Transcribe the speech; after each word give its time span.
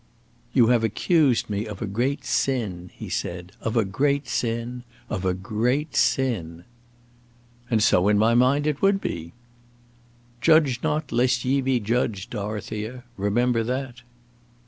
"You 0.51 0.69
have 0.69 0.83
accused 0.83 1.47
me 1.47 1.67
of 1.67 1.79
a 1.79 1.85
great 1.85 2.25
sin," 2.25 2.89
he 2.95 3.07
said; 3.07 3.51
"of 3.61 3.77
a 3.77 3.85
great 3.85 4.27
sin; 4.27 4.81
of 5.11 5.25
a 5.25 5.35
great 5.35 5.95
sin!" 5.95 6.63
"And 7.69 7.83
so 7.83 8.07
in 8.07 8.17
my 8.17 8.33
mind 8.33 8.65
it 8.65 8.81
would 8.81 8.99
be." 8.99 9.33
"Judge 10.41 10.81
not, 10.81 11.11
lest 11.11 11.45
ye 11.45 11.61
be 11.61 11.79
judged, 11.79 12.31
Dorothea; 12.31 13.03
remember 13.15 13.63
that." 13.63 14.01